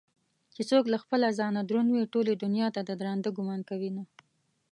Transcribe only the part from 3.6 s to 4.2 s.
كوينه